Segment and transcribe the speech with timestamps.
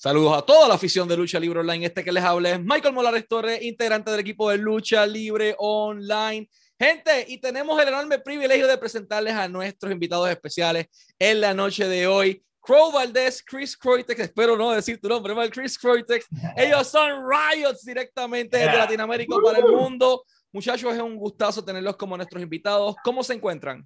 [0.00, 1.86] Saludos a toda la afición de Lucha Libre Online.
[1.86, 6.48] Este que les habla es Michael Molares Torres, integrante del equipo de Lucha Libre Online.
[6.78, 10.86] Gente, y tenemos el enorme privilegio de presentarles a nuestros invitados especiales
[11.18, 12.40] en la noche de hoy.
[12.60, 16.28] Crow Valdez, Chris Croitex, espero no decir tu nombre mal, Chris Croitex.
[16.56, 20.22] Ellos son Riots directamente desde Latinoamérica para el mundo.
[20.52, 22.94] Muchachos, es un gustazo tenerlos como nuestros invitados.
[23.02, 23.84] ¿Cómo se encuentran?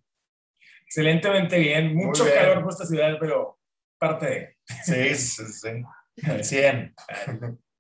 [0.85, 1.95] Excelentemente bien.
[1.95, 3.59] Mucho calor por esta ciudad, pero
[3.97, 4.57] parte de.
[4.85, 5.71] Sí, sí, sí.
[6.43, 6.95] 100.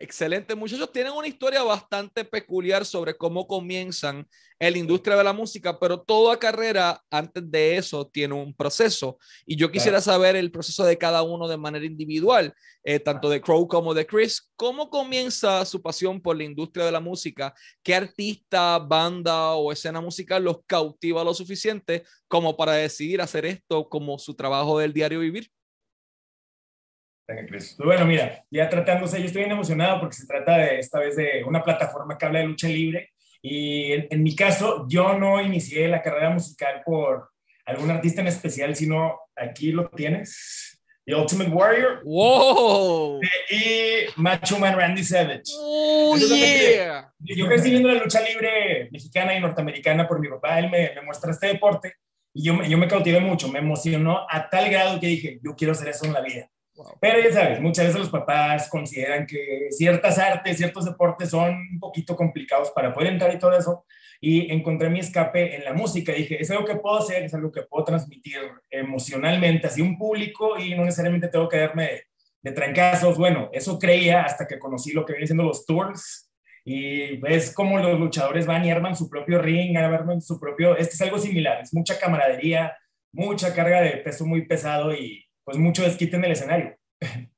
[0.03, 0.91] Excelente, muchachos.
[0.91, 4.27] Tienen una historia bastante peculiar sobre cómo comienzan
[4.59, 9.17] en la industria de la música, pero toda carrera antes de eso tiene un proceso.
[9.47, 13.41] Y yo quisiera saber el proceso de cada uno de manera individual, eh, tanto de
[13.41, 14.51] Crow como de Chris.
[14.57, 17.55] ¿Cómo comienza su pasión por la industria de la música?
[17.81, 23.89] ¿Qué artista, banda o escena musical los cautiva lo suficiente como para decidir hacer esto
[23.89, 25.49] como su trabajo del diario vivir?
[27.49, 31.17] Pues bueno, mira, ya tratándose, yo estoy bien emocionado porque se trata de esta vez
[31.17, 35.89] de una plataforma que habla de lucha libre y en, mi caso yo no inicié
[35.89, 37.31] la carrera musical por
[37.67, 43.21] algún artista en especial, sino aquí lo tienes, The Ultimate Warrior wow.
[43.51, 45.51] y Macho Man Randy Savage.
[45.57, 47.13] Oh, yeah.
[47.19, 51.03] Yo crecí viendo la lucha libre mexicana y norteamericana por mi papá, él me, me
[51.03, 51.95] muestra este deporte
[52.35, 55.73] y yo, yo me cautivé mucho, me emocionó a tal grado que dije, yo quiero
[55.73, 56.49] hacer eso en la vida.
[57.01, 61.79] Pero ya sabes, muchas veces los papás consideran que ciertas artes, ciertos deportes son un
[61.79, 63.85] poquito complicados para poder entrar y todo eso.
[64.21, 66.13] Y encontré mi escape en la música.
[66.13, 68.39] Dije, es algo que puedo hacer, es algo que puedo transmitir
[68.71, 72.05] emocionalmente hacia un público y no necesariamente tengo que darme
[72.43, 73.19] de, trancazos.
[73.19, 76.31] Bueno, eso creía hasta que conocí lo que vienen siendo los tours.
[76.65, 80.77] Y ves cómo los luchadores van y arman su propio ring, arman su propio...
[80.77, 82.77] Este es algo similar, es mucha camaradería,
[83.13, 86.77] mucha carga de peso muy pesado y pues mucho desquite en el escenario.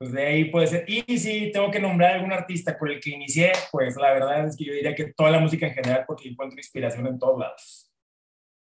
[0.00, 0.84] Pues de ahí puede ser.
[0.86, 4.56] Y si tengo que nombrar algún artista por el que inicié, pues la verdad es
[4.56, 7.90] que yo diría que toda la música en general, porque encuentro inspiración en todos lados.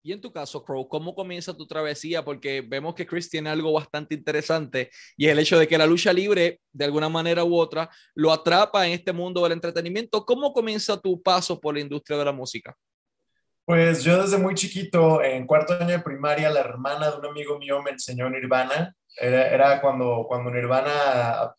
[0.02, 2.24] Y en tu caso, Crow, ¿cómo comienza tu travesía?
[2.24, 5.86] Porque vemos que Chris tiene algo bastante interesante y es el hecho de que la
[5.86, 10.26] lucha libre, de alguna manera u otra, lo atrapa en este mundo del entretenimiento.
[10.26, 12.74] ¿Cómo comienza tu paso por la industria de la música?
[13.70, 17.60] Pues yo desde muy chiquito, en cuarto año de primaria, la hermana de un amigo
[17.60, 18.96] mío me enseñó Nirvana.
[19.16, 21.54] Era, cuando, cuando Nirvana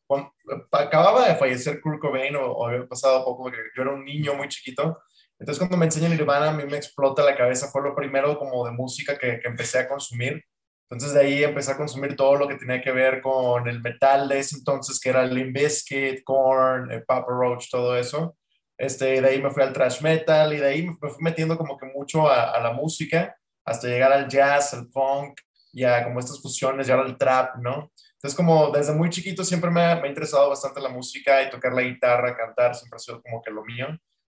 [0.73, 4.49] acababa de fallecer Kurt Cobain o, había pasado poco, porque yo era un niño muy
[4.49, 4.99] chiquito.
[5.39, 7.69] Entonces cuando me enseñó Nirvana, a mí me explota la cabeza.
[7.69, 10.45] Fue lo primero como de música que, que empecé a consumir.
[10.91, 14.29] Entonces de ahí empecé a consumir todo lo que tenía que ver con el metal
[14.29, 18.37] de ese entonces, que era Limp Bizkit, Korn, eh, Papa Roach, todo eso.
[18.81, 21.77] Este, de ahí me fui al thrash metal y de ahí me fui metiendo como
[21.77, 25.39] que mucho a, la música hasta llegar al jazz, al funk
[25.71, 27.93] y a como estas fusiones y ahora al trap, ¿no?
[28.15, 31.83] Entonces como desde muy chiquito siempre me ha, interesado bastante la música y tocar la
[31.83, 33.87] guitarra, cantar, siempre ha sido como que lo mío.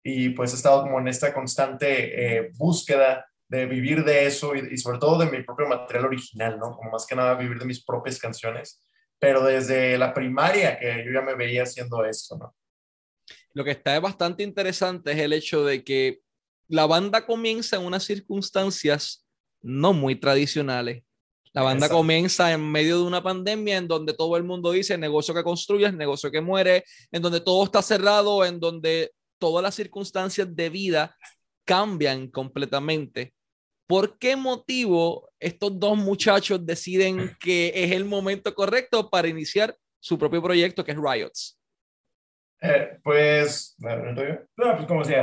[0.05, 4.75] Y pues he estado como en esta constante eh, búsqueda de vivir de eso y,
[4.75, 6.71] y, sobre todo de mi propio material original, ¿no?
[6.77, 8.81] Como más que nada vivir de mis propias canciones,
[9.19, 12.55] pero desde la primaria que yo ya me veía haciendo esto, ¿no?
[13.57, 16.21] Lo que está bastante interesante es el hecho de que
[16.69, 19.27] la banda comienza en unas circunstancias
[19.63, 21.05] no muy tradicionales.
[21.55, 25.33] La banda comienza en medio de una pandemia en donde todo el mundo dice negocio
[25.33, 30.55] que construyes, negocio que muere, en donde todo está cerrado, en donde todas las circunstancias
[30.55, 31.17] de vida
[31.65, 33.33] cambian completamente.
[33.87, 40.19] ¿Por qué motivo estos dos muchachos deciden que es el momento correcto para iniciar su
[40.19, 41.56] propio proyecto que es Riots?
[42.61, 45.23] Eh, pues, no, pues como sea.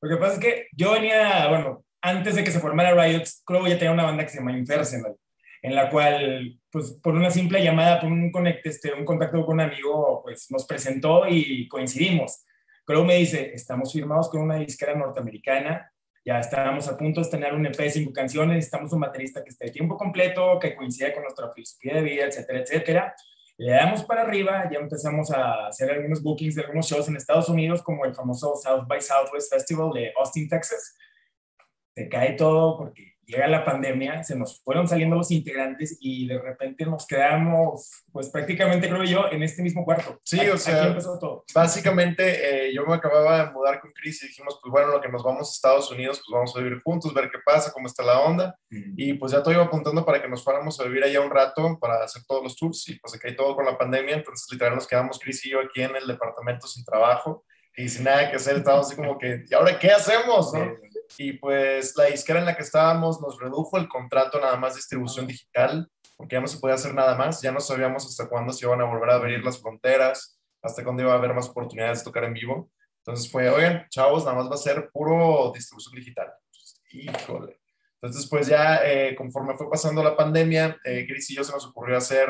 [0.00, 3.70] Lo que pasa es que yo venía, bueno, antes de que se formara Riot, que
[3.70, 5.16] ya tenía una banda que se llama Infersenal,
[5.62, 9.54] en la cual, pues, por una simple llamada, por un, conect, este, un contacto con
[9.54, 12.44] un amigo, pues, nos presentó y coincidimos.
[12.84, 15.90] Crow me dice, estamos firmados con una disquera norteamericana,
[16.22, 19.50] ya estábamos a punto de tener un EP de cinco canciones, necesitamos un baterista que
[19.50, 23.14] esté de tiempo completo, que coincida con nuestra filosofía de vida, etcétera, etcétera
[23.56, 27.48] le damos para arriba, ya empezamos a hacer algunos bookings de algunos shows en Estados
[27.48, 30.96] Unidos, como el famoso South by Southwest Festival de Austin, Texas.
[31.94, 36.38] Se cae todo porque llega la pandemia, se nos fueron saliendo los integrantes y de
[36.38, 40.18] repente nos quedamos, pues prácticamente creo yo, en este mismo cuarto.
[40.24, 41.44] Sí, o sea, empezó todo.
[41.54, 45.08] básicamente eh, yo me acababa de mudar con Chris y dijimos, pues bueno, lo que
[45.08, 48.02] nos vamos a Estados Unidos, pues vamos a vivir juntos, ver qué pasa, cómo está
[48.02, 48.58] la onda.
[48.96, 51.78] Y pues ya todo iba apuntando para que nos fuéramos a vivir allá un rato
[51.80, 54.74] para hacer todos los tours y pues se cae todo con la pandemia, entonces literal
[54.74, 57.44] nos quedamos Chris y yo aquí en el departamento sin trabajo
[57.76, 60.52] y sin nada que hacer, estábamos así como que, ¿y ahora qué hacemos?
[60.52, 60.60] ¿no?
[61.18, 65.26] Y pues la disquera en la que estábamos nos redujo el contrato nada más distribución
[65.26, 68.66] digital porque ya no se podía hacer nada más, ya no sabíamos hasta cuándo se
[68.66, 72.04] iban a volver a abrir las fronteras, hasta cuándo iba a haber más oportunidades de
[72.04, 72.70] tocar en vivo.
[72.98, 76.32] Entonces fue, oigan, chavos, nada más va a ser puro distribución digital.
[76.90, 77.60] Híjole.
[78.00, 81.66] Entonces, pues ya eh, conforme fue pasando la pandemia, eh, Chris y yo se nos
[81.66, 82.28] ocurrió hacer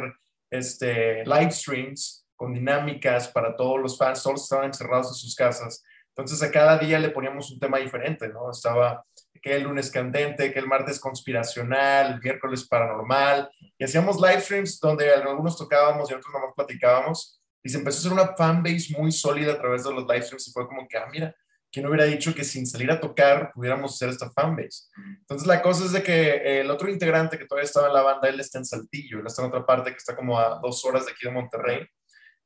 [0.50, 5.84] este, live streams con dinámicas para todos los fans, todos estaban encerrados en sus casas.
[6.16, 8.50] Entonces, a cada día le poníamos un tema diferente, ¿no?
[8.50, 9.04] Estaba
[9.42, 14.80] que el lunes candente, que el martes conspiracional, el miércoles paranormal, y hacíamos live streams
[14.80, 19.12] donde algunos tocábamos y otros nomás platicábamos, y se empezó a hacer una fanbase muy
[19.12, 21.36] sólida a través de los live streams, y fue como que, ah, mira,
[21.70, 24.84] ¿quién hubiera dicho que sin salir a tocar pudiéramos hacer esta fanbase?
[25.20, 28.28] Entonces, la cosa es de que el otro integrante que todavía estaba en la banda,
[28.30, 31.04] él está en Saltillo, él está en otra parte que está como a dos horas
[31.04, 31.86] de aquí de Monterrey,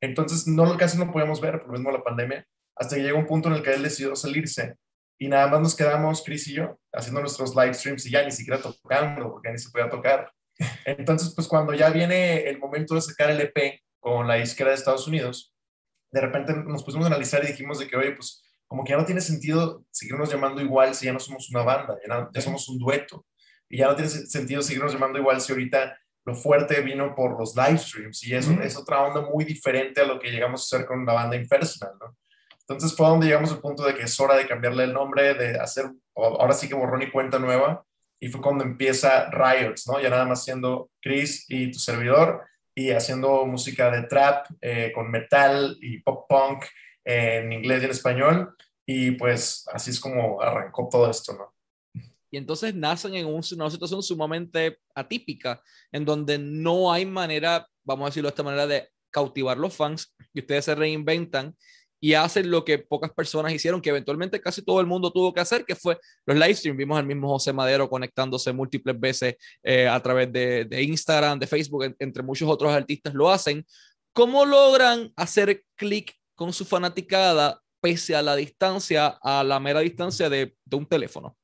[0.00, 2.44] entonces no, casi no podíamos ver por lo mismo la pandemia,
[2.78, 4.76] hasta que llegó un punto en el que él decidió salirse
[5.18, 8.30] y nada más nos quedamos, Chris y yo, haciendo nuestros live streams y ya ni
[8.30, 10.32] siquiera tocando, porque ni se podía tocar.
[10.84, 14.76] Entonces, pues cuando ya viene el momento de sacar el EP con la disquera de
[14.76, 15.52] Estados Unidos,
[16.12, 18.96] de repente nos pusimos a analizar y dijimos de que, oye, pues como que ya
[18.96, 21.98] no tiene sentido seguirnos llamando igual si ya no somos una banda,
[22.32, 23.26] ya, somos un dueto.
[23.68, 27.56] Y ya no tiene sentido seguirnos llamando igual si ahorita lo fuerte vino por los
[27.56, 30.86] live streams y eso es otra onda muy diferente a lo que llegamos a hacer
[30.86, 32.16] con la banda Impersonal, ¿no?
[32.68, 35.58] Entonces fue donde llegamos al punto de que es hora de cambiarle el nombre, de
[35.58, 37.82] hacer, ahora sí que borrón y cuenta nueva.
[38.20, 40.00] Y fue cuando empieza Riots, ¿no?
[40.00, 42.42] Ya nada más siendo Chris y tu servidor
[42.74, 46.64] y haciendo música de trap eh, con metal y pop punk
[47.04, 48.54] en inglés y en español.
[48.84, 51.54] Y pues así es como arrancó todo esto, ¿no?
[52.30, 58.08] Y entonces nacen en una situación sumamente atípica, en donde no hay manera, vamos a
[58.10, 61.56] decirlo de esta manera, de cautivar los fans, y ustedes se reinventan
[62.00, 65.40] y hacen lo que pocas personas hicieron, que eventualmente casi todo el mundo tuvo que
[65.40, 66.78] hacer, que fue los live streams.
[66.78, 71.94] Vimos al mismo José Madero conectándose múltiples veces eh, a través de, Instagram, de Facebook,
[71.98, 73.64] entre muchos otros artistas lo hacen.
[74.12, 80.28] ¿Cómo logran hacer clic con su fanaticada pese a la distancia, a la mera distancia
[80.28, 81.36] de, de un teléfono?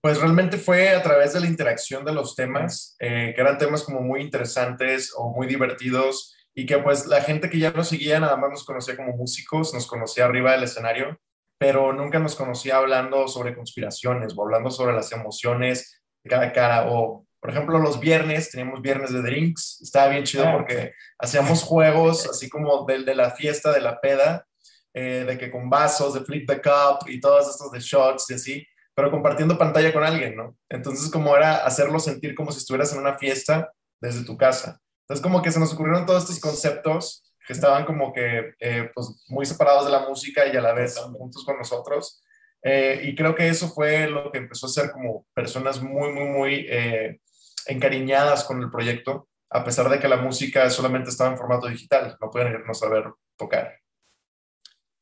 [0.00, 3.82] Pues realmente fue a través de la interacción de los temas, eh, que eran temas
[3.82, 8.20] como muy interesantes o muy divertidos y que pues la gente que ya nos seguía
[8.20, 11.18] nada más nos conocía como músicos, nos conocía arriba del escenario,
[11.58, 16.86] pero nunca nos conocía hablando sobre conspiraciones o hablando sobre las emociones de cada cara
[16.90, 20.52] o por ejemplo, los viernes teníamos viernes de drinks, estaba bien chido ah.
[20.52, 24.46] porque hacíamos juegos así como del de la fiesta, de la peda,
[24.94, 28.34] eh, de que con vasos, de flip the cup y todos estos de shots y
[28.34, 30.56] así, pero compartiendo pantalla con alguien, ¿no?
[30.70, 33.70] Entonces, como era hacerlo sentir como si estuvieras en una fiesta
[34.00, 34.80] desde tu casa.
[35.04, 39.24] Entonces, como que se nos ocurrieron todos estos conceptos que estaban como que eh, pues
[39.28, 42.22] muy separados de la música y a la vez juntos con nosotros.
[42.62, 46.28] Eh, y creo que eso fue lo que empezó a ser como personas muy, muy,
[46.28, 47.20] muy eh,
[47.66, 52.16] encariñadas con el proyecto, a pesar de que la música solamente estaba en formato digital,
[52.18, 53.04] no pueden irnos a ver
[53.36, 53.78] tocar.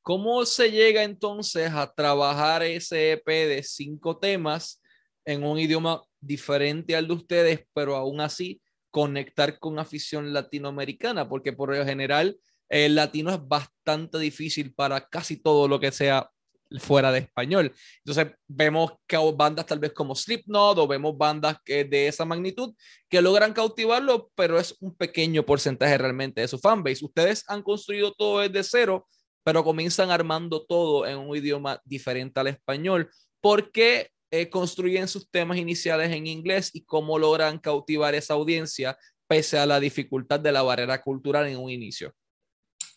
[0.02, 4.82] ¿Cómo se llega entonces a trabajar ese EP de cinco temas
[5.25, 8.60] en un idioma diferente al de ustedes, pero aún así
[8.92, 15.36] conectar con afición latinoamericana, porque por lo general el latino es bastante difícil para casi
[15.36, 16.30] todo lo que sea
[16.78, 17.72] fuera de español.
[18.04, 22.74] Entonces vemos que bandas tal vez como Slipknot o vemos bandas que de esa magnitud
[23.08, 27.04] que logran cautivarlo, pero es un pequeño porcentaje realmente de su fanbase.
[27.04, 29.08] Ustedes han construido todo desde cero,
[29.42, 33.11] pero comienzan armando todo en un idioma diferente al español.
[33.40, 38.98] ¿Por qué eh, construyen sus temas iniciales en inglés y cómo logran cautivar esa audiencia
[39.28, 42.14] pese a la dificultad de la barrera cultural en un inicio?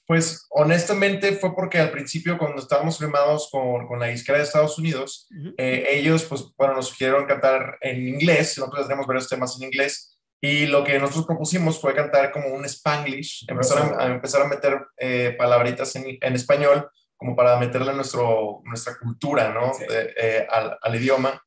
[0.08, 4.78] Pues honestamente fue porque al principio cuando estábamos firmados con, con la disquera de Estados
[4.78, 5.28] Unidos,
[5.58, 10.18] eh, ellos pues bueno, nos sugirieron cantar en inglés, nosotros tenemos varios temas en inglés,
[10.40, 14.80] y lo que nosotros propusimos fue cantar como un spanglish, empezar a, empezar a meter
[14.98, 16.88] eh, palabritas en, en español
[17.18, 19.72] como para meterle nuestro, nuestra cultura, ¿no?
[19.90, 21.42] Eh, al, al, idioma.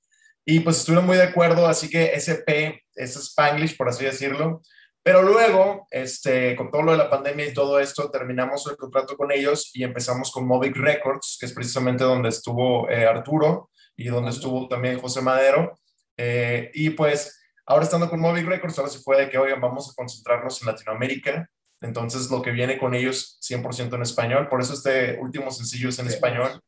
[0.44, 4.62] Y pues estuvieron muy de acuerdo, así que SP es Spanglish, por así decirlo.
[5.02, 9.16] Pero luego, este, con todo lo de la pandemia y todo esto, terminamos el contrato
[9.16, 14.08] con ellos y empezamos con Movic Records, que es precisamente donde estuvo eh, Arturo y
[14.08, 15.78] donde estuvo también José Madero.
[16.16, 19.94] Eh, y pues ahora estando con Movic Records, ahora se puede que, oigan, vamos a
[19.94, 21.48] concentrarnos en Latinoamérica
[21.80, 25.98] entonces, lo que viene con ellos 100% en español, por eso este último sencillo es
[25.98, 26.60] en español.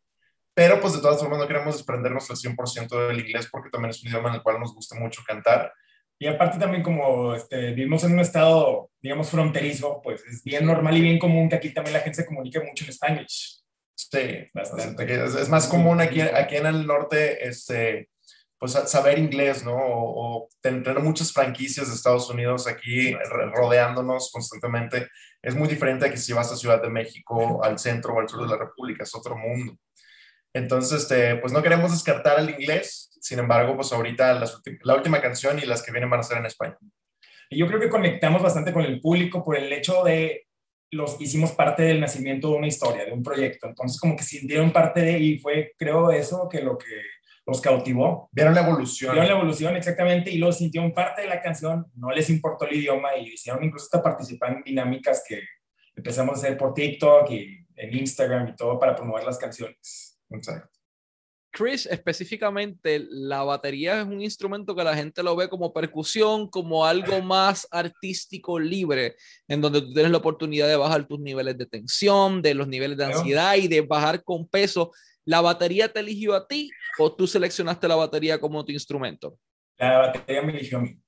[0.55, 4.03] Pero, pues, de todas formas, no queremos desprendernos al 100% del inglés porque también es
[4.03, 5.73] un idioma en el cual nos gusta mucho cantar.
[6.19, 10.97] Y aparte también como este, vivimos en un estado, digamos, fronterizo, pues es bien normal
[10.97, 13.27] y bien común que aquí también la gente se comunique mucho en español.
[13.29, 15.25] Sí, bastante.
[15.25, 18.11] Es, más común aquí, aquí en el norte, este,
[18.61, 19.75] pues saber inglés, ¿no?
[19.75, 23.17] O, tener muchas franquicias de Estados Unidos aquí
[23.55, 25.09] rodeándonos constantemente.
[25.41, 28.29] Es muy diferente a que si vas a Ciudad de México, al centro o al
[28.29, 29.79] sur de la República, es otro mundo.
[30.53, 34.39] Entonces, este, pues no queremos descartar el inglés, sin embargo, pues ahorita
[34.83, 36.77] la última canción y las que vienen van a ser en español.
[37.51, 40.47] Yo creo que conectamos bastante con el público por el hecho de
[40.93, 43.69] los hicimos parte del nacimiento de una historia, de un proyecto.
[43.69, 47.01] Entonces, como que sintieron parte de, y fue, creo, eso que lo que
[47.47, 48.29] los cautivó.
[48.33, 49.13] Vieron la evolución.
[49.13, 52.77] Vieron la evolución, exactamente, y lo sintieron parte de la canción, no les importó el
[52.77, 55.43] idioma y hicieron incluso hasta participar en dinámicas que
[55.95, 60.19] empezamos a hacer por TikTok y en Instagram y todo para promover las canciones.
[60.31, 60.81] Exacto.
[61.53, 66.87] Chris, específicamente, la batería es un instrumento que la gente lo ve como percusión, como
[66.87, 69.17] algo más artístico libre,
[69.49, 72.97] en donde tú tienes la oportunidad de bajar tus niveles de tensión, de los niveles
[72.97, 74.93] de ansiedad y de bajar con peso.
[75.31, 79.39] ¿La batería te eligió a ti o tú seleccionaste la batería como tu instrumento?
[79.79, 81.01] La batería me eligió a mí.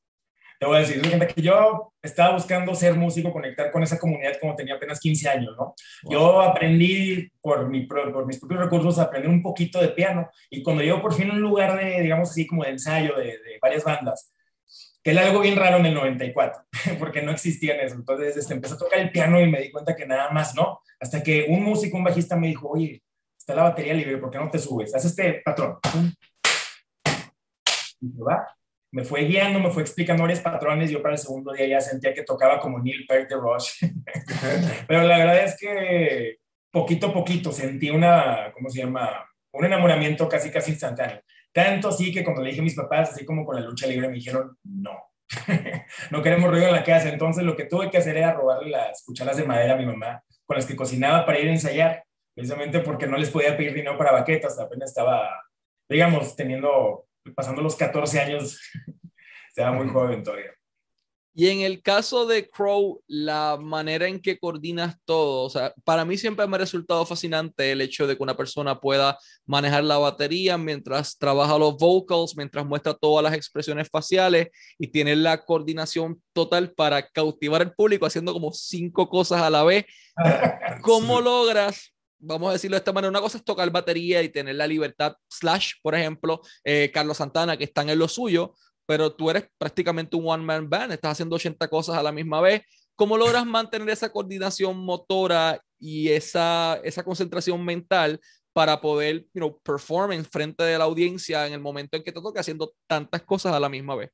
[0.61, 4.55] Te voy a decir, que yo estaba buscando ser músico, conectar con esa comunidad como
[4.55, 5.75] tenía apenas 15 años, ¿no?
[6.09, 10.85] Yo aprendí por, mi, por mis propios recursos, aprender un poquito de piano y cuando
[10.85, 13.83] llego por fin a un lugar de, digamos así, como de ensayo de, de varias
[13.83, 14.33] bandas,
[15.03, 16.63] que era algo bien raro en el 94,
[17.01, 17.97] porque no existían eso.
[17.97, 20.79] Entonces este, empecé a tocar el piano y me di cuenta que nada más no,
[21.01, 23.03] hasta que un músico, un bajista me dijo, oye,
[23.43, 24.95] está la batería libre, ¿por qué no te subes?
[24.95, 25.79] Haz este patrón.
[28.01, 28.47] Y va.
[28.93, 30.91] Me fue guiando, me fue explicando varios patrones.
[30.91, 33.71] Yo para el segundo día ya sentía que tocaba como Neil Peart de Rush.
[34.87, 36.37] Pero la verdad es que
[36.71, 39.29] poquito a poquito sentí una, ¿cómo se llama?
[39.53, 41.21] Un enamoramiento casi, casi instantáneo.
[41.53, 44.09] Tanto así que cuando le dije a mis papás, así como con la lucha libre,
[44.09, 45.11] me dijeron, no,
[46.11, 47.09] no queremos ruido en la casa.
[47.09, 50.23] Entonces lo que tuve que hacer era robarle las cucharas de madera a mi mamá,
[50.47, 53.99] con las que cocinaba para ir a ensayar precisamente porque no les podía pedir dinero
[53.99, 55.29] para baquetas, apenas estaba,
[55.89, 58.61] digamos, teniendo, pasando los 14 años,
[59.49, 60.53] estaba muy joven todavía.
[61.35, 66.05] Y en el caso de Crow, la manera en que coordinas todo, o sea, para
[66.05, 69.97] mí siempre me ha resultado fascinante el hecho de que una persona pueda manejar la
[69.97, 74.49] batería mientras trabaja los vocals, mientras muestra todas las expresiones faciales
[74.79, 79.65] y tiene la coordinación total para cautivar al público haciendo como cinco cosas a la
[79.65, 79.87] vez.
[80.83, 81.92] ¿Cómo logras
[82.23, 85.15] vamos a decirlo de esta manera, una cosa es tocar batería y tener la libertad,
[85.29, 88.55] Slash, por ejemplo, eh, Carlos Santana, que están en lo suyo,
[88.87, 92.63] pero tú eres prácticamente un one-man band, estás haciendo 80 cosas a la misma vez.
[92.95, 98.21] ¿Cómo logras mantener esa coordinación motora y esa, esa concentración mental
[98.53, 102.13] para poder, you know, perform en frente de la audiencia en el momento en que
[102.13, 104.11] te toca haciendo tantas cosas a la misma vez?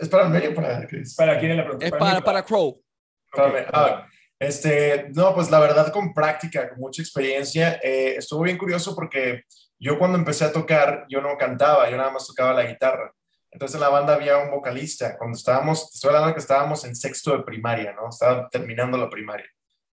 [0.00, 1.14] ¿Es para el medio para Chris?
[1.14, 1.86] ¿Para quién es la pregunta?
[1.86, 2.82] Es para, para, Crow.
[3.30, 4.08] Para
[4.42, 9.44] este, no, pues la verdad con práctica, con mucha experiencia, eh, estuvo bien curioso porque
[9.78, 13.12] yo cuando empecé a tocar, yo no cantaba, yo nada más tocaba la guitarra.
[13.52, 15.16] Entonces en la banda había un vocalista.
[15.16, 18.08] Cuando estábamos, estoy hablando que estábamos en sexto de primaria, ¿no?
[18.08, 19.46] Estaba terminando la primaria.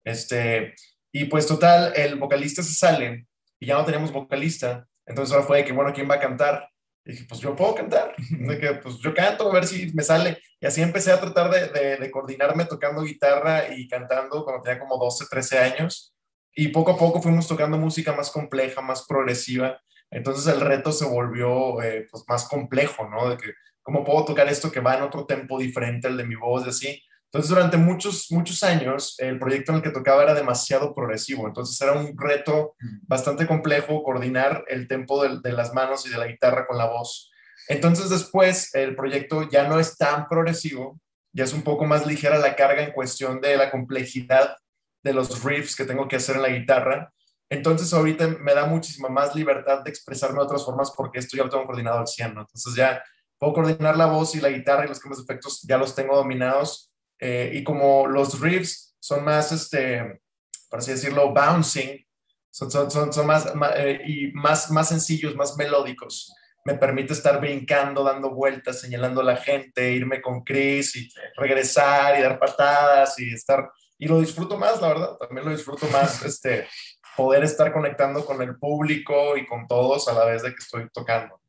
[0.03, 0.73] Este,
[1.11, 3.27] y pues total, el vocalista se sale
[3.59, 4.83] y ya no tenemos vocalista.
[5.05, 6.68] Entonces ahora fue de que, bueno, ¿quién va a cantar?
[7.09, 10.03] Y dije, pues yo puedo cantar, de que pues yo canto, a ver si me
[10.03, 10.37] sale.
[10.61, 14.95] Y así empecé a tratar de, de, coordinarme tocando guitarra y cantando cuando tenía como
[14.99, 16.13] 12, 13 años.
[16.53, 19.81] Y poco a poco fuimos tocando música más compleja, más progresiva.
[20.11, 23.27] Entonces el reto se volvió eh, pues más complejo, ¿no?
[23.31, 26.35] De que, ¿cómo puedo tocar esto que va en otro tempo diferente al de mi
[26.35, 27.03] voz y así?
[27.31, 31.45] Entonces, durante muchos, muchos años, el proyecto en el que tocaba era demasiado progresivo.
[31.45, 36.25] Entonces, era un reto bastante complejo coordinar el tempo de, las manos y de la
[36.25, 37.29] guitarra con la voz.
[37.67, 40.99] Entonces, después, el proyecto ya no es tan progresivo,
[41.31, 44.55] ya es un poco más ligera la carga en cuestión de la complejidad
[45.03, 47.13] de los riffs que tengo que hacer en la guitarra.
[47.47, 51.43] Entonces, ahorita me da muchísima más libertad de expresarme de otras formas porque esto ya
[51.43, 53.03] lo tengo coordinado al 100, Entonces, ya
[53.37, 56.15] puedo coordinar la voz y la guitarra y los cambios de efectos ya los tengo
[56.15, 56.88] dominados
[57.19, 60.21] eh, y como los riffs son más, este,
[60.69, 62.05] por así decirlo, bouncing,
[62.49, 66.33] son, son, son, más, eh, y más, más sencillos, más melódicos.
[66.65, 72.17] Me permite estar brincando, dando vueltas, señalando a la gente, irme con Chris y regresar
[72.19, 73.69] y dar patadas y estar.
[73.97, 75.17] Y lo disfruto más, la verdad.
[75.17, 76.67] También lo disfruto más, este,
[77.15, 80.89] poder estar conectando con el público y con todos a la vez de que estoy
[80.93, 81.39] tocando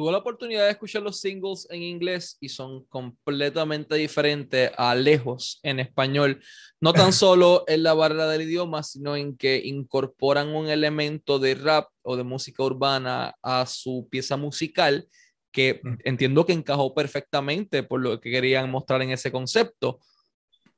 [0.00, 5.60] tuve la oportunidad de escuchar los singles en inglés y son completamente diferentes a lejos
[5.62, 6.42] en español.
[6.80, 11.54] No tan solo en la barrera del idioma, sino en que incorporan un elemento de
[11.54, 15.06] rap o de música urbana a su pieza musical
[15.52, 15.96] que mm.
[16.04, 20.00] entiendo que encajó perfectamente por lo que querían mostrar en ese concepto.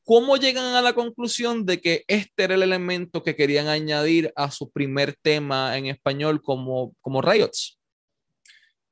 [0.03, 4.51] ¿Cómo llegan a la conclusión de que este era el elemento que querían añadir a
[4.51, 7.79] su primer tema en español como, como Riots?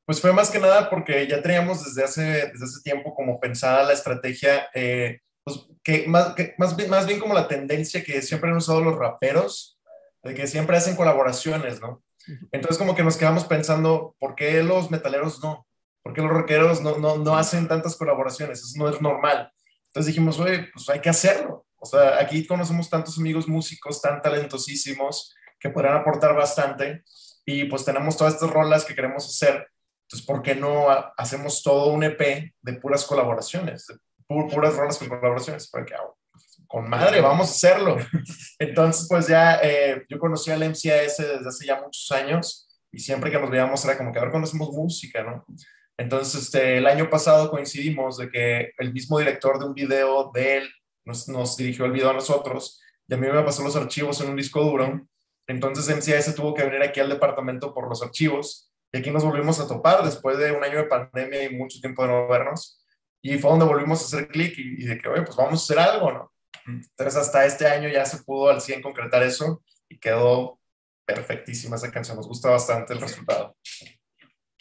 [0.07, 3.85] Pues fue más que nada porque ya teníamos desde hace, desde hace tiempo como pensada
[3.85, 8.21] la estrategia, eh, pues que, más, que más, bien, más bien como la tendencia que
[8.23, 9.79] siempre han usado los raperos,
[10.23, 12.03] de que siempre hacen colaboraciones, ¿no?
[12.53, 15.67] Entonces como que nos quedamos pensando, ¿por qué los metaleros no?
[16.03, 18.61] ¿Por qué los rockeros no, no, no hacen tantas colaboraciones?
[18.61, 19.53] Eso no es normal.
[19.87, 21.67] Entonces dijimos, oye, pues hay que hacerlo.
[21.77, 27.05] O sea, aquí conocemos tantos amigos músicos tan talentosísimos que podrán aportar bastante
[27.45, 29.67] y pues tenemos todas estas rolas que queremos hacer.
[30.11, 33.87] Entonces, ¿por qué no hacemos todo un EP de puras colaboraciones?
[33.87, 33.95] De
[34.27, 35.71] puras rolas con colaboraciones.
[35.71, 36.01] Porque, ah,
[36.67, 37.97] con madre, vamos a hacerlo.
[38.59, 40.83] Entonces, pues ya eh, yo conocí al MCAS
[41.17, 44.33] desde hace ya muchos años y siempre que nos veíamos era como que a ver
[44.33, 45.47] cuando hacemos música, ¿no?
[45.97, 50.57] Entonces, este, el año pasado coincidimos de que el mismo director de un video de
[50.57, 50.71] él
[51.05, 54.31] nos, nos dirigió el video a nosotros y a mí me pasó los archivos en
[54.31, 55.07] un disco duro.
[55.47, 59.61] Entonces MCAS tuvo que venir aquí al departamento por los archivos y aquí nos volvimos
[59.61, 62.85] a topar después de un año de pandemia y mucho tiempo de no vernos.
[63.23, 65.79] Y fue donde volvimos a hacer clic y, de que, oye, pues vamos a hacer
[65.79, 66.33] algo, ¿no?
[66.67, 70.59] Entonces hasta este año ya se pudo al 100 concretar eso y quedó
[71.05, 72.17] perfectísima esa canción.
[72.17, 73.57] Nos gusta bastante el resultado.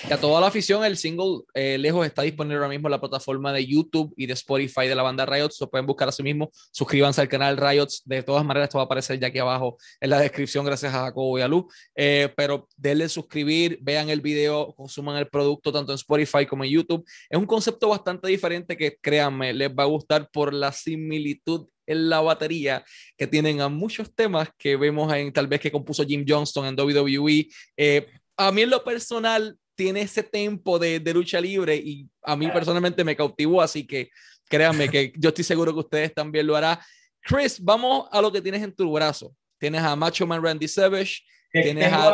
[0.07, 3.01] Y a toda la afición, el single eh, Lejos está disponible ahora mismo en la
[3.01, 5.49] plataforma de YouTube y de Spotify de la banda Riot.
[5.49, 6.49] Se pueden buscar a sí mismo.
[6.71, 7.87] Suscríbanse al canal Riot.
[8.05, 11.01] De todas maneras, esto va a aparecer ya aquí abajo en la descripción, gracias a
[11.01, 11.67] Jacobo y a Lu.
[11.95, 16.71] Eh, pero denle suscribir, vean el video, consuman el producto tanto en Spotify como en
[16.71, 17.05] YouTube.
[17.29, 22.07] Es un concepto bastante diferente que, créanme, les va a gustar por la similitud en
[22.07, 22.85] la batería
[23.17, 26.79] que tienen a muchos temas que vemos en tal vez que compuso Jim Johnston en
[26.79, 27.47] WWE.
[27.75, 32.35] Eh, a mí en lo personal tiene ese tempo de, de, lucha libre y a
[32.35, 34.09] mí personalmente me cautivó, así que
[34.49, 36.77] créanme que yo estoy seguro que ustedes también lo harán.
[37.21, 39.33] Chris, vamos a lo que tienes en tu brazo.
[39.57, 41.21] Tienes a Macho Man Randy Savage,
[41.53, 42.13] tienes a,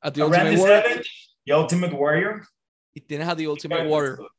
[0.00, 1.02] a, The Ultimate Warrior.
[1.44, 2.46] y Ultimate Warrior.
[2.94, 4.30] Y tienes a The Ultimate Warrior.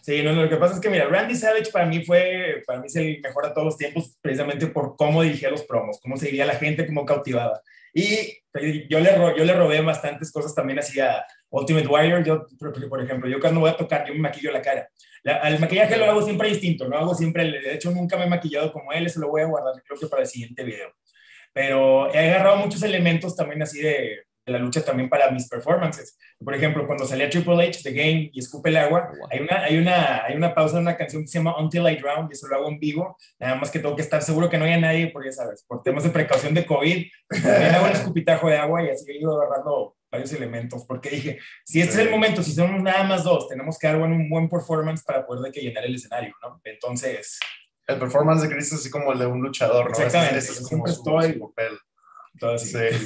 [0.00, 2.86] Sí, no, lo que pasa es que, mira, Randy Savage para mí fue, para mí
[2.86, 6.46] es el mejor de todos los tiempos, precisamente por cómo dirigía los promos, cómo seguía
[6.46, 7.60] la gente, cómo cautivaba.
[7.92, 8.38] Y
[8.88, 12.24] yo le, yo le robé bastantes cosas también así a Ultimate Warrior.
[12.24, 12.46] Yo,
[12.88, 14.88] por ejemplo, yo cuando voy a tocar, yo me maquillo la cara.
[15.24, 18.72] el maquillaje lo hago siempre distinto, no hago siempre, de hecho nunca me he maquillado
[18.72, 20.92] como él, eso lo voy a guardar creo que para el siguiente video.
[21.52, 26.16] Pero he agarrado muchos elementos también así de, la lucha también para mis performances.
[26.42, 29.78] Por ejemplo, cuando salía Triple H, The Game y Escupe el Agua, hay una, hay,
[29.78, 32.46] una, hay una pausa en una canción que se llama Until I Drown, y eso
[32.46, 35.08] lo hago en vivo, nada más que tengo que estar seguro que no haya nadie,
[35.08, 37.06] porque ya sabes, por temas de precaución de COVID,
[37.42, 41.38] también hago un escupitajo de agua y así he ido agarrando varios elementos, porque dije,
[41.64, 44.48] si este es el momento, si somos nada más dos, tenemos que dar un buen
[44.48, 46.60] performance para poder de que llenar el escenario, ¿no?
[46.64, 47.38] Entonces...
[47.86, 49.90] El performance de Chris es así como el de un luchador, ¿no?
[49.90, 51.78] Exactamente, es, es como su, papel.
[52.34, 53.00] Entonces,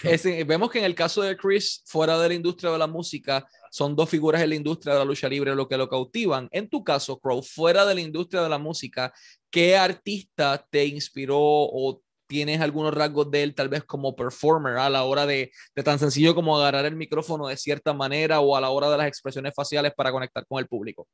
[0.00, 0.42] sí, sí.
[0.44, 3.96] vemos que en el caso de Chris, fuera de la industria de la música, son
[3.96, 6.48] dos figuras en la industria de la lucha libre lo que lo cautivan.
[6.52, 9.12] En tu caso, Crow, fuera de la industria de la música,
[9.50, 12.00] ¿qué artista te inspiró o
[12.34, 16.00] tienes algunos rasgos de él tal vez como performer a la hora de, de tan
[16.00, 19.54] sencillo como agarrar el micrófono de cierta manera o a la hora de las expresiones
[19.54, 21.06] faciales para conectar con el público?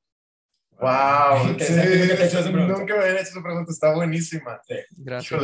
[0.81, 4.63] Wow, nunca me habían hecho esa pregunta, está buenísima.
[4.93, 5.43] Gracias.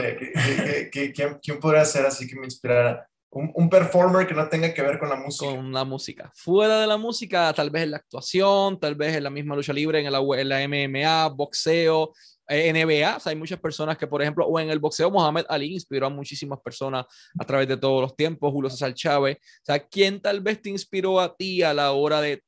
[0.90, 1.12] quién,
[1.42, 3.06] quién podría ser así que me inspirara?
[3.30, 5.54] un, performer que no tenga que ver con la música.
[5.54, 6.32] Con la música.
[6.34, 9.74] Fuera de la música, tal vez en la actuación, tal vez en la misma lucha
[9.74, 12.14] libre, en la, en la MMA, boxeo,
[12.48, 13.16] NBA.
[13.16, 16.06] O sea, hay muchas personas que, por ejemplo, o en el boxeo, Mohamed Ali inspiró
[16.06, 17.06] a muchísimas personas
[17.38, 19.36] a través de todos los tiempos, Julio César Chávez.
[19.36, 22.42] O sea, ¿quién tal vez te inspiró a ti a la hora de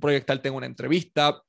[0.00, 1.42] proyectarte en una entrevista?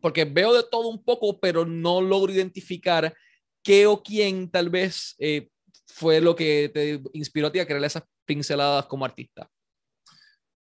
[0.00, 3.14] Porque veo de todo un poco, pero no logro identificar
[3.62, 5.48] qué o quién tal vez eh,
[5.86, 9.48] fue lo que te inspiró a ti a crear esas pinceladas como artista?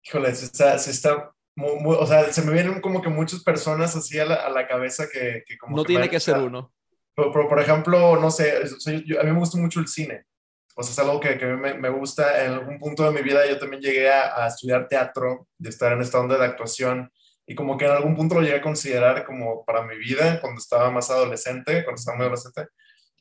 [0.04, 4.24] Híjole, se está, está o sea, se me vienen como que muchas personas así a
[4.24, 6.72] la, a la cabeza que, que como No tiene que ser uno.
[7.14, 10.24] Pero, por ejemplo, no sé, a mí me gusta mucho el cine.
[10.74, 12.44] O sea, es algo que, que me, me, gusta.
[12.44, 15.92] En algún punto de mi vida yo también llegué a, a, estudiar teatro, de estar
[15.92, 17.12] en esta onda de actuación.
[17.46, 20.58] Y como que en algún punto lo llegué a considerar como para mi vida, cuando
[20.58, 22.68] estaba más adolescente, cuando estaba muy adolescente.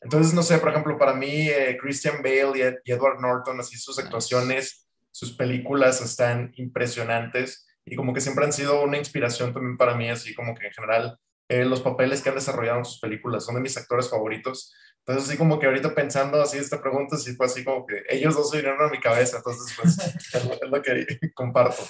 [0.01, 3.99] Entonces, no sé, por ejemplo, para mí eh, Christian Bale y, Edward Norton, así sus
[3.99, 9.95] actuaciones, sus películas están impresionantes y como que siempre han sido una inspiración también para
[9.95, 11.17] mí, así como que en general
[11.49, 14.73] eh, los papeles que han desarrollado en sus películas son de mis actores favoritos.
[14.99, 18.35] Entonces, así como que ahorita pensando así esta pregunta, sí fue así como que ellos
[18.35, 19.97] dos se vinieron a mi cabeza, entonces pues
[20.61, 21.83] es, lo, que comparto.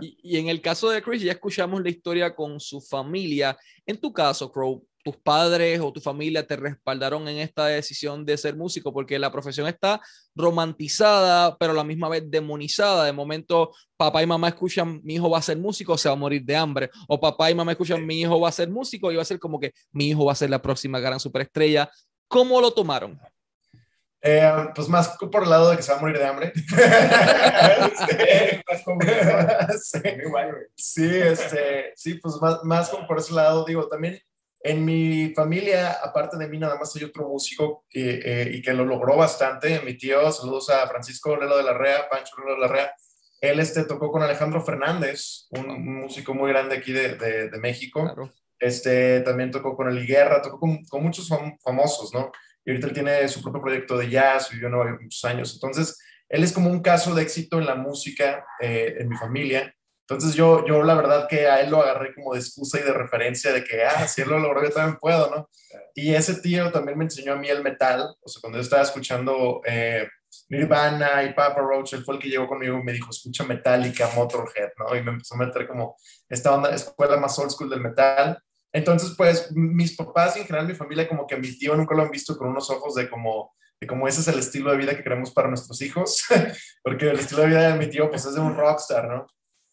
[0.00, 3.56] Y, y, en el caso de Chris, ya escuchamos la historia con su familia.
[3.86, 8.36] En tu caso, Crow, tus padres o tu familia te respaldaron en esta decisión de
[8.36, 8.92] ser músico?
[8.92, 10.00] Porque la profesión está
[10.34, 13.04] romantizada, pero a la misma vez demonizada.
[13.04, 16.18] De momento, papá y mamá escuchan, mi hijo va a ser músico, se va a
[16.18, 16.90] morir de hambre.
[17.08, 19.38] O papá y mamá escuchan, mi hijo va a ser músico y va a ser
[19.38, 21.90] como que mi hijo va a ser la próxima gran superestrella.
[22.28, 23.20] ¿Cómo lo tomaron?
[24.22, 26.52] Eh, pues más por el lado de que se va a morir de hambre.
[30.76, 34.20] sí, este, sí, pues más, más como por ese lado, digo, también
[34.62, 38.84] en mi familia, aparte de mí, nada más hay otro músico eh, y que lo
[38.84, 39.80] logró bastante.
[39.80, 42.94] Mi tío, saludos a Francisco Lelo de la Rea, Pancho Lelo de la Rea.
[43.40, 48.14] Él este, tocó con Alejandro Fernández, un, músico muy grande aquí de, de, México.
[48.58, 51.30] Este, también tocó con El Guerra, tocó con, con muchos
[51.64, 52.30] famosos, ¿no?
[52.62, 55.54] Y ahorita él tiene su propio proyecto de jazz, vivió en Nueva York muchos años.
[55.54, 59.74] Entonces, él es como un caso de éxito en la música eh, en mi familia.
[60.10, 62.92] Entonces yo, yo la verdad que a él lo agarré como de excusa y de
[62.92, 65.48] referencia de que, ah, si él lo logró, yo también puedo, ¿no?
[65.94, 68.82] Y ese tío también me enseñó a mí el metal, o sea, cuando yo estaba
[68.82, 70.08] escuchando eh,
[70.48, 74.10] Nirvana y Papa Roach, él fue el que llegó conmigo y me dijo, escucha Metallica,
[74.16, 74.96] Motorhead, ¿no?
[74.96, 75.96] Y me empezó a meter como
[76.28, 78.36] esta onda, escuela más old school del metal.
[78.72, 82.02] Entonces, pues, mis papás y en general mi familia, como que mi tío nunca lo
[82.02, 84.96] han visto con unos ojos de como, de como ese es el estilo de vida
[84.96, 86.24] que queremos para nuestros hijos,
[86.82, 89.28] porque el estilo de vida de mi tío, pues, es de un rockstar, ¿no?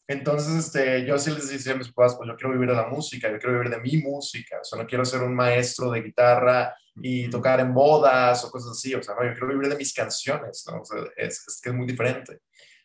[0.08, 2.88] Entonces, este, yo sí les decía a mis papás, pues yo quiero vivir de la
[2.88, 6.02] música, yo quiero vivir de mi música, o sea, no quiero ser un maestro de
[6.02, 9.76] guitarra y tocar en bodas o cosas así, o sea, no, yo quiero vivir de
[9.76, 10.82] mis canciones, ¿no?
[10.82, 12.40] O sea, es, es que es muy diferente.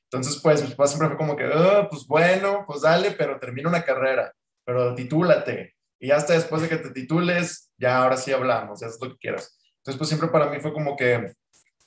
[0.04, 3.68] Entonces, pues, mis papás siempre fue como que, oh, pues bueno, pues dale, pero termina
[3.68, 5.76] una carrera, pero titúlate.
[6.00, 9.18] Y hasta después de que te titules, ya ahora sí hablamos, ya es lo que
[9.18, 9.56] quieras.
[9.76, 11.32] Entonces, pues siempre para mí fue como que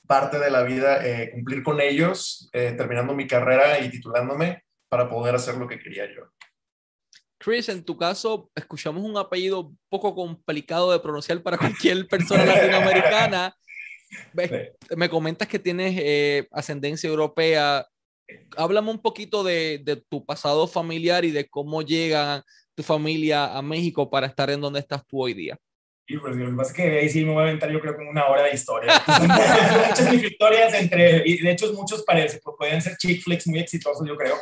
[0.06, 5.08] parte de la vida eh, cumplir con ellos, eh, terminando mi carrera y titulándome para
[5.08, 6.30] poder hacer lo que quería yo.
[7.38, 13.56] Chris, en tu caso, escuchamos un apellido poco complicado de pronunciar para cualquier persona latinoamericana.
[14.96, 17.86] Me comentas que tienes eh, ascendencia europea.
[18.56, 22.44] Háblame un poquito de, de, tu pasado familiar y de cómo llega
[22.74, 25.58] tu familia a México para estar en donde estás tú hoy día.
[26.08, 27.96] Y pues lo que pasa es que ahí sí me voy a aventar yo creo
[27.96, 28.92] como una hora de historia.
[29.88, 34.06] Muchas historias entre, y de hecho muchos parece, pues, pueden ser chick flicks muy exitosos
[34.06, 34.36] yo creo.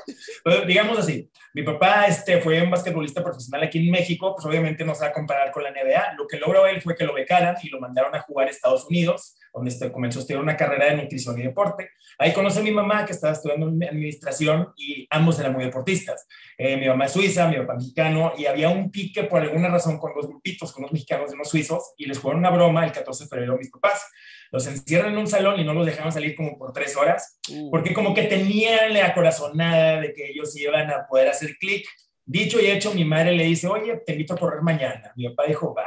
[0.45, 4.85] Pero digamos así, mi papá este, fue un basquetbolista profesional aquí en México, pues obviamente
[4.85, 6.15] no se va a comparar con la NBA.
[6.19, 8.85] Lo que logró él fue que lo becaran y lo mandaron a jugar a Estados
[8.85, 11.91] Unidos, donde este, comenzó a estudiar una carrera de nutrición y deporte.
[12.19, 16.27] Ahí conoce a mi mamá que estaba estudiando administración y ambos eran muy deportistas.
[16.59, 19.99] Eh, mi mamá es suiza, mi papá mexicano, y había un pique por alguna razón
[19.99, 22.93] con los grupitos, con los mexicanos y los suizos, y les jugaron una broma el
[22.93, 24.05] 14 de febrero a mis papás.
[24.51, 27.71] Los encierran en un salón y no los dejaban salir como por tres horas, uh.
[27.71, 31.87] porque como que tenían la corazonada de que ellos iban a poder hacer clic.
[32.27, 35.13] Dicho y hecho, mi madre le dice, oye, te invito a correr mañana.
[35.15, 35.87] Mi papá dijo, va.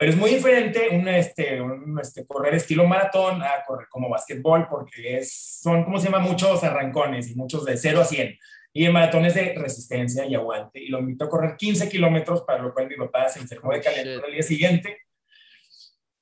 [0.00, 4.66] Pero es muy diferente un, este, un, este, correr estilo maratón a correr como básquetbol,
[4.66, 6.20] porque es, son, ¿cómo se llama?
[6.20, 8.38] Muchos arrancones y muchos de 0 a 100.
[8.72, 10.82] Y el maratón es de resistencia y aguante.
[10.82, 13.82] Y lo invito a correr 15 kilómetros, para lo cual mi papá se enfermó de
[13.82, 14.96] calentura el día siguiente.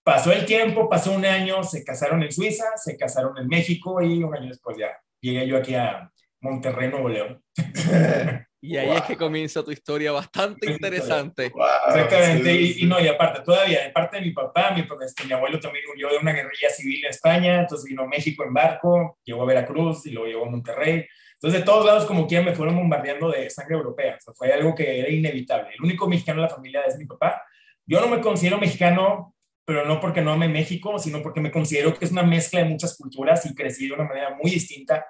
[0.02, 4.24] Pasó el tiempo, pasó un año, se casaron en Suiza, se casaron en México y
[4.24, 4.88] un año después ya
[5.20, 6.10] llegué yo aquí a
[6.40, 7.44] Monterrey, Nuevo León.
[8.60, 11.52] Y ahí es que comienza tu historia bastante interesante.
[11.86, 15.60] Exactamente, y, no, y aparte, todavía, de parte de mi papá, mi, este, mi abuelo
[15.60, 19.42] también huyó de una guerrilla civil en España, entonces vino a México en barco, llegó
[19.42, 21.06] a Veracruz y luego llegó a Monterrey.
[21.34, 24.16] Entonces, de todos lados, como quieran, me fueron bombardeando de sangre europea.
[24.16, 25.70] O sea, fue algo que era inevitable.
[25.74, 27.40] El único mexicano de la familia es mi papá.
[27.86, 31.96] Yo no me considero mexicano, pero no porque no ame México, sino porque me considero
[31.96, 35.06] que es una mezcla de muchas culturas y crecí de una manera muy distinta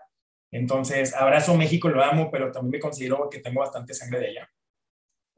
[0.51, 4.51] entonces, abrazo México, lo amo, pero también me considero que tengo bastante sangre de allá.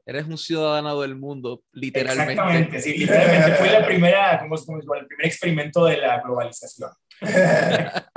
[0.06, 2.32] Eres un ciudadano del mundo, literalmente.
[2.32, 3.52] Exactamente, sí, literalmente.
[3.54, 6.90] Fue la primera, como, como el primer experimento de la globalización.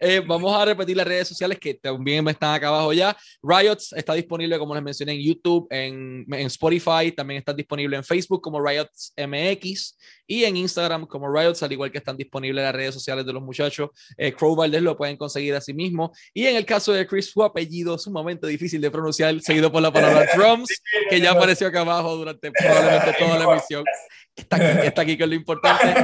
[0.00, 3.16] Eh, vamos a repetir las redes sociales que también están acá abajo ya.
[3.42, 8.04] Riots está disponible, como les mencioné, en YouTube, en, en Spotify, también está disponible en
[8.04, 12.74] Facebook como Riots MX y en Instagram como Riots, al igual que están disponibles las
[12.74, 13.90] redes sociales de los muchachos.
[14.16, 16.12] Eh, Crow Valdez lo pueden conseguir a sí mismo.
[16.32, 19.92] Y en el caso de Chris, su apellido sumamente difícil de pronunciar, seguido por la
[19.92, 20.68] palabra drums,
[21.10, 23.84] que ya apareció acá abajo durante probablemente toda la emisión.
[24.38, 25.94] Está aquí, está aquí que es lo importante.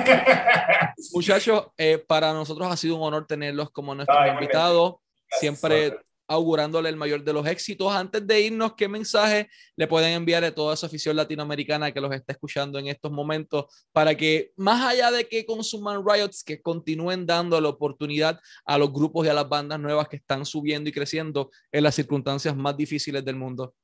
[1.13, 4.97] Muchachos, eh, para nosotros ha sido un honor tenerlos como nuestros invitados.
[5.41, 7.93] Siempre augurándole el mayor de los éxitos.
[7.93, 12.13] Antes de irnos, ¿qué mensaje le pueden enviar a toda esa afición latinoamericana que los
[12.15, 17.27] está escuchando en estos momentos para que, más allá de que consuman riots, que continúen
[17.27, 20.93] dando la oportunidad a los grupos y a las bandas nuevas que están subiendo y
[20.93, 23.75] creciendo en las circunstancias más difíciles del mundo?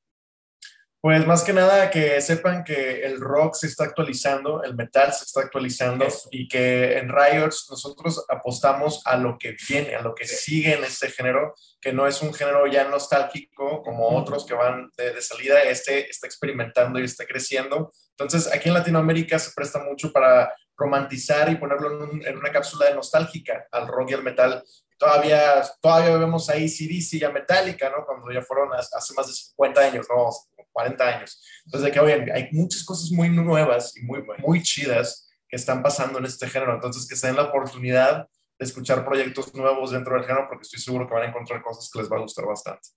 [1.01, 5.23] Pues más que nada que sepan que el rock se está actualizando, el metal se
[5.23, 10.27] está actualizando y que en Riots nosotros apostamos a lo que viene, a lo que
[10.27, 14.91] sigue en este género, que no es un género ya nostálgico como otros que van
[14.95, 17.91] de, salida, este está experimentando y está creciendo.
[18.11, 22.93] Entonces aquí en Latinoamérica se presta mucho para romantizar y ponerlo en, una cápsula de
[22.93, 24.63] nostálgica al rock y al metal.
[25.01, 28.05] Todavía, todavía vemos ahí CDC y a Metallica, ¿no?
[28.05, 30.29] Cuando ya fueron hace más de 50 años, ¿no?
[30.71, 31.43] 40 años.
[31.65, 35.81] Entonces, de que, oye, hay muchas cosas muy nuevas y muy, muy chidas que están
[35.81, 36.75] pasando en este género.
[36.75, 38.27] Entonces, que se den la oportunidad
[38.59, 41.89] de escuchar proyectos nuevos dentro del género, porque estoy seguro que van a encontrar cosas
[41.91, 42.89] que les va a gustar bastante.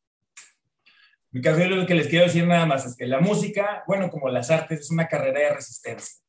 [1.31, 4.29] Mi caso, lo que les quiero decir nada más es que la música, bueno, como
[4.29, 6.23] las artes, es una carrera de resistencia.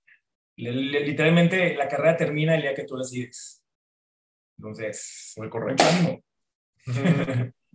[0.56, 3.65] Literalmente, la carrera termina el día que tú decides.
[4.58, 5.84] Entonces, muy correcto.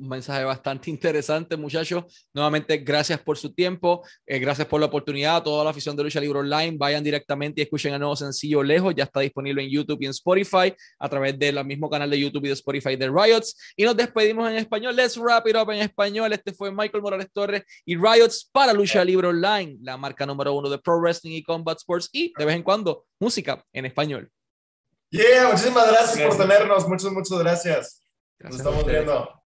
[0.00, 2.26] un mensaje bastante interesante, muchachos.
[2.32, 5.36] Nuevamente, gracias por su tiempo, eh, gracias por la oportunidad.
[5.36, 8.62] A toda la afición de Lucha Libre Online, vayan directamente y escuchen el nuevo sencillo
[8.62, 8.94] Lejos.
[8.96, 12.44] Ya está disponible en YouTube y en Spotify a través del mismo canal de YouTube
[12.46, 13.74] y de Spotify de Riots.
[13.76, 14.96] Y nos despedimos en español.
[14.96, 16.32] Let's wrap it up en español.
[16.32, 20.70] Este fue Michael Morales Torres y Riots para Lucha Libre Online, la marca número uno
[20.70, 24.30] de Pro Wrestling y Combat Sports y de vez en cuando música en español.
[25.10, 26.88] Yeah, muchísimas gracias, por tenernos.
[26.88, 28.02] Muchas, muchas gracias.
[28.38, 29.39] gracias Nos estamos viendo.